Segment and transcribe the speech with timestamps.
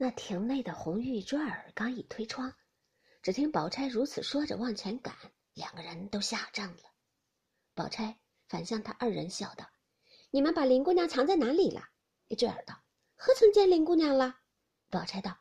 [0.00, 2.54] 那亭内的红玉坠儿刚一推窗，
[3.20, 5.12] 只听宝钗如此说着往前赶，
[5.54, 6.92] 两个人都吓怔了。
[7.74, 8.16] 宝钗
[8.48, 9.68] 反向他二人笑道
[10.30, 11.82] ：“你们把林姑娘藏在哪里了？”
[12.38, 12.80] 坠儿道
[13.18, 14.38] ：“何曾见林姑娘了？”
[14.88, 15.36] 宝钗道：“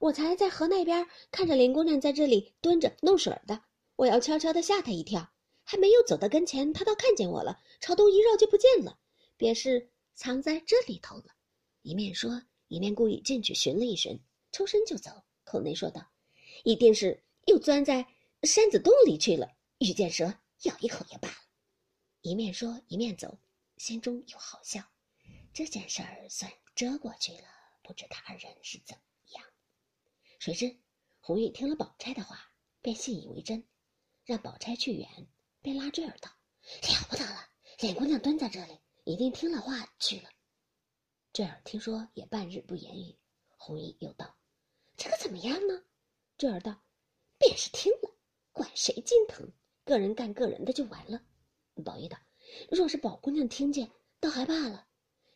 [0.00, 3.62] 我才在河那边看着林姑娘在这里蹲着弄水的，
[3.96, 5.28] 我要悄悄的吓她一跳，
[5.64, 8.98] 还没有走到跟前，她倒看见我了，朝东一绕就不见了，
[9.36, 11.24] 便是藏在这里头了。”
[11.82, 12.42] 一面说。
[12.68, 14.18] 一面故意进去寻了一寻，
[14.52, 15.10] 抽身就走，
[15.44, 16.06] 口内说道
[16.64, 18.06] ：“一定是又钻在
[18.42, 21.36] 山子洞里去了，遇见蛇咬一口也罢了。”
[22.20, 23.38] 一面说一面走，
[23.78, 24.82] 心中又好笑。
[25.52, 27.48] 这件事儿算遮过去了，
[27.82, 29.02] 不知他二人是怎么
[29.34, 29.44] 样。
[30.38, 30.76] 谁知
[31.20, 33.64] 红玉听了宝钗的话，便信以为真，
[34.24, 35.08] 让宝钗去远，
[35.62, 36.30] 便拉坠儿道
[36.82, 37.48] ：“了不得了，
[37.80, 40.28] 脸姑娘蹲在这里，一定听了话去了。”
[41.32, 43.16] 坠儿听说，也半日不言语。
[43.56, 44.36] 红玉又道
[44.96, 45.84] ：“这个怎么样呢？”
[46.38, 46.82] 坠儿道
[47.38, 48.10] ：“便是听了，
[48.52, 49.52] 管谁心疼，
[49.84, 51.22] 个人干个人的就完了。”
[51.84, 52.18] 宝玉道
[52.70, 54.86] ：“若是宝姑娘听见，倒还罢了。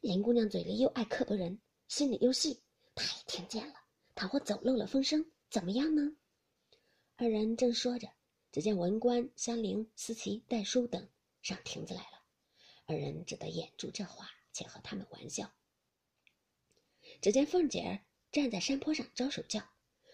[0.01, 2.63] 林姑娘嘴里又爱刻薄人，心里又细，
[2.95, 3.75] 她也听见了，
[4.15, 6.17] 倘或走漏了风声，怎么样呢？”
[7.17, 8.09] 二人正说着，
[8.51, 11.09] 只见文官、香菱、思琪、戴叔等
[11.43, 12.23] 上亭子来了，
[12.87, 15.53] 二人只得掩住这话，且和他们玩笑。
[17.21, 19.61] 只见凤姐儿站在山坡上招手叫，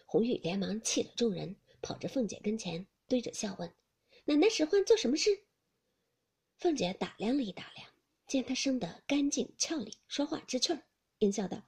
[0.06, 3.72] 红玉连忙弃了众人，跑着凤姐跟前，堆着笑问
[4.27, 5.44] ：“奶奶使唤做什么事？”
[6.58, 7.88] 凤姐打量了一打量，
[8.26, 10.82] 见她生得干净俏丽，说话知趣儿，
[11.20, 11.62] 应笑道：“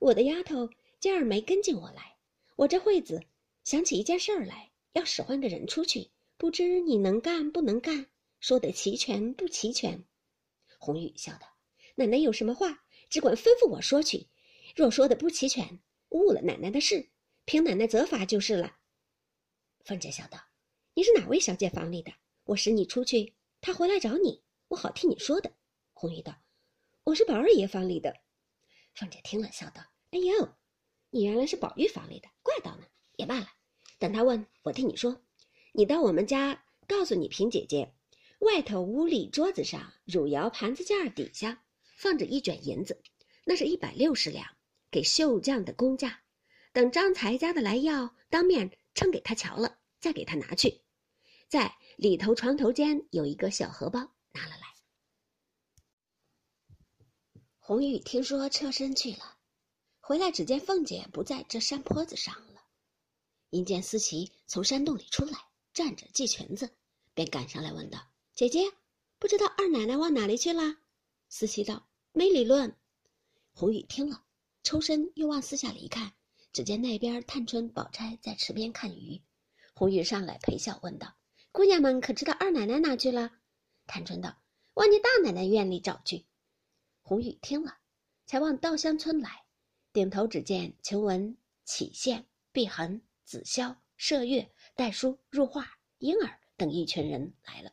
[0.00, 2.16] 我的丫头今儿没跟进我来，
[2.56, 3.20] 我这会子
[3.64, 8.06] 想起一件事儿来，要使唤个人出去，不知你能干不能干，
[8.38, 10.04] 说得齐全不齐全？”
[10.78, 11.48] 红玉笑道
[11.96, 14.28] ：“奶奶有什么话，只管吩咐我说去。”
[14.78, 17.10] 若说的不齐全，误了奶奶的事，
[17.44, 18.76] 凭奶奶责罚就是了。
[19.84, 20.38] 凤姐笑道
[20.94, 22.12] ：“你是哪位小姐房里的？
[22.44, 25.52] 我使你出去，她回来找你，我好替你说的。”
[25.94, 26.32] 红玉道
[27.02, 28.14] ：“我是宝二爷房里的。”
[28.94, 30.56] 凤姐听了，笑道：“哎呦，
[31.10, 32.84] 你原来是宝玉房里的，怪道呢。
[33.16, 33.48] 也罢了，
[33.98, 35.24] 等他问我替你说。
[35.72, 37.92] 你到我们家，告诉你平姐姐，
[38.38, 41.64] 外头屋里桌子上汝窑盘子架底下
[41.96, 43.02] 放着一卷银子，
[43.44, 44.46] 那是一百六十两。”
[44.90, 46.22] 给绣匠的工价，
[46.72, 50.82] 等张才家的来要，当面称给他瞧了，再给他拿去。
[51.48, 54.00] 在里头床头间有一个小荷包，
[54.32, 54.74] 拿了来。
[57.58, 59.36] 红玉听说，车身去了，
[60.00, 62.62] 回来只见凤姐不在这山坡子上了。
[63.50, 65.38] 因见思琪从山洞里出来，
[65.72, 66.70] 站着系裙子，
[67.14, 67.98] 便赶上来问道
[68.34, 68.72] ：“姐姐，
[69.18, 70.76] 不知道二奶奶往哪里去了？”
[71.28, 72.74] 思琪道：“没理论。”
[73.52, 74.24] 红玉听了。
[74.68, 76.12] 抽身又往四下里一看，
[76.52, 79.22] 只见那边探春、宝钗在池边看鱼。
[79.72, 81.16] 红玉上来陪笑问道
[81.52, 83.32] ：“姑娘们可知道二奶奶哪去了？”
[83.88, 84.36] 探春道
[84.76, 86.26] ：“往你大奶奶院里找去。”
[87.00, 87.78] 红玉听了，
[88.26, 89.42] 才往稻香村来，
[89.94, 97.72] 顶头只见晴雯、启宪、碧痕、紫霄、麝月、黛书、入画、莺儿等一群人来了。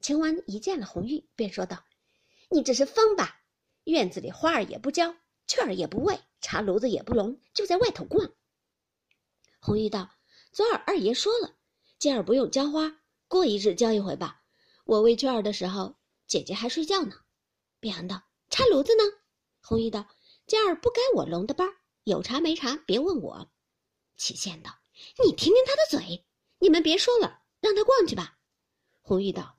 [0.00, 1.84] 晴雯一见了红玉，便说道
[2.48, 3.42] ：“你这是疯吧？
[3.82, 5.12] 院子里花儿也不浇。”
[5.46, 8.32] 雀儿也不喂，茶炉子也不笼，就在外头逛。
[9.60, 10.10] 红玉道
[10.52, 11.54] ：“昨儿二爷说了，
[11.98, 14.42] 今儿不用浇花，过一日浇一回吧。
[14.84, 15.96] 我喂雀儿的时候，
[16.26, 17.16] 姐姐还睡觉呢。”
[17.80, 19.02] 碧寒道：“茶炉子呢？”
[19.62, 20.06] 红玉道
[20.46, 21.68] ：“今儿不该我笼的班，
[22.04, 23.50] 有茶没茶别问我。”
[24.16, 24.70] 启宪道
[25.24, 26.24] ：“你听听他的嘴，
[26.58, 28.36] 你们别说了，让他逛去吧。”
[29.02, 29.56] 红玉道：“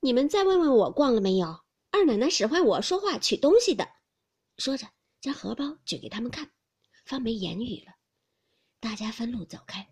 [0.00, 1.60] 你们再问问我逛了没有？
[1.90, 3.88] 二奶奶使唤我说话取东西的。”
[4.58, 4.86] 说着。
[5.26, 6.48] 将荷包举给他们看，
[7.04, 7.92] 方没言语了。
[8.78, 9.84] 大家分路走开。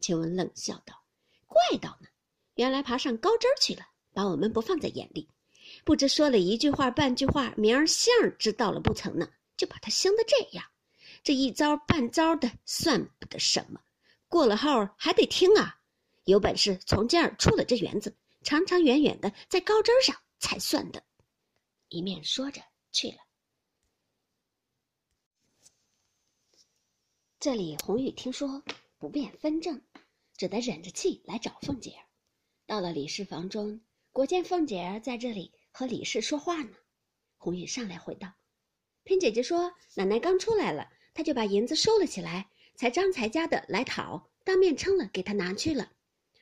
[0.00, 1.02] 晴雯冷笑道
[1.48, 2.08] ：“怪道呢，
[2.56, 3.82] 原来爬上高枝儿去了，
[4.12, 5.26] 把我们不放在眼里。
[5.82, 9.26] 不知说了一句话半句话，明儿杏儿知道了不成呢？
[9.56, 10.62] 就把他兴得这样。
[11.22, 13.80] 这一招半招的，算不得什么。
[14.28, 15.80] 过了后还得听啊。
[16.24, 21.02] 有本事从今儿出了这园子，长长远远的在高枝上才算的。”
[21.88, 22.60] 一面说着
[22.92, 23.16] 去了。
[27.40, 28.62] 这里红玉听说
[28.98, 29.80] 不便分证，
[30.36, 32.04] 只得忍着气来找凤姐儿。
[32.66, 33.80] 到了李氏房中，
[34.12, 36.76] 果见凤姐儿在这里和李氏说话呢。
[37.38, 38.30] 红玉上来回道
[39.04, 45.90] ：“平姐姐说奶奶刚出来了，她就把银子收了起来，才张才家的来讨，当面称了，给她拿去了。”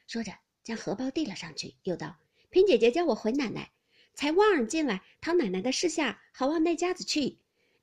[0.08, 0.32] 说着
[0.64, 2.16] 将荷包递了上去，又道
[2.50, 3.70] ：“平姐姐叫我回奶奶，
[4.14, 7.38] 才望儿进来讨奶奶的事下，好往那家子去。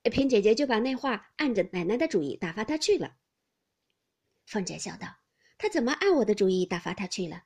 [0.10, 3.13] 萍姐姐就把那话按着奶奶的主意打发他去了。
[4.46, 5.07] 凤姐笑道
[5.57, 7.44] ：“他怎么按我的主意打发他去了？”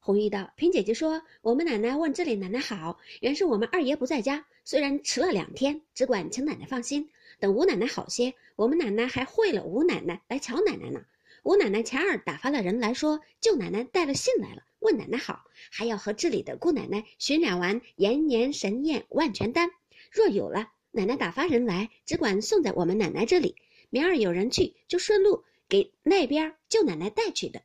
[0.00, 7.10] 红玉道：“萍姐姐说，我们奶奶问这里奶奶好，原是我们二爷不在家，虽然迟了两天，只管请奶奶放心。
[7.38, 11.04] 等吴奶奶好些，我们奶奶还会了吴奶奶来瞧奶奶呢。
[11.42, 19.70] 吴奶奶前儿打发了人来说，舅奶奶带了信来了，问奶奶好，还要和这里的姑奶奶寻两丸延年神验万全丹。
[20.10, 23.54] 若有了，奶奶打发人来，只管送在我们奶奶这里。
[23.90, 27.60] 明儿有人去，就顺路。”给那边舅奶奶带去的。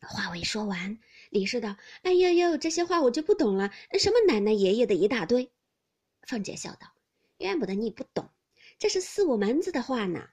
[0.00, 3.72] 话未说完，李氏道：“哎呦呦，这些话我就不懂了。
[3.98, 5.50] 什么奶奶爷爷的一大堆。”
[6.22, 6.86] 凤姐笑道
[7.38, 8.30] ：“怨不得你不懂，
[8.78, 10.28] 这是四五门子的话呢。”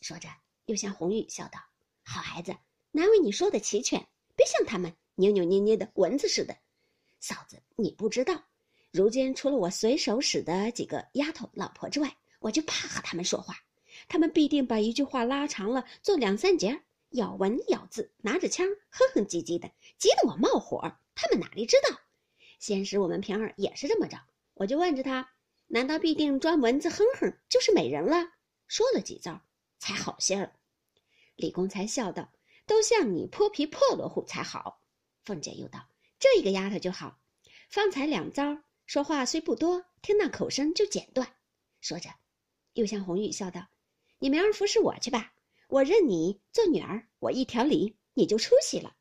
[0.00, 0.28] 说着，
[0.66, 1.58] 又向红玉笑道
[2.06, 2.56] ：“好孩子，
[2.92, 4.06] 难为你说的齐全，
[4.36, 6.56] 别像他们扭扭捏捏的蚊子似的。
[7.18, 8.44] 嫂子，你不知道，
[8.92, 13.54] 如今除了我随手使的几个丫头老婆之外，我就怕和他们说话。”
[14.08, 20.96] 他们必定把一句话拉长了，做两三节，咬文咬字，拿着枪哼哼唧唧的，急得我冒火。
[21.14, 21.96] 他们哪里知道？
[22.58, 24.18] 先时我们平儿也是这么着，
[24.54, 25.30] 我就问着他：
[25.66, 28.32] 难道必定装蚊子哼哼就是美人了？
[28.66, 29.40] 说了几招，
[29.78, 30.52] 才好些了。
[31.36, 32.32] 李公才笑道
[32.66, 34.80] ：“都像你泼皮破落户才好。”
[35.24, 35.88] 凤姐又道
[36.18, 37.18] ：“这一个丫头就好，
[37.68, 38.58] 方才两招
[38.90, 41.36] 说话虽不多，听那口声就简断。”
[41.80, 42.10] 说着，
[42.72, 43.68] 又向红玉笑道。
[44.18, 45.32] 你明儿服侍我去吧，
[45.68, 48.96] 我认你做女儿，我一条理，你就出息了。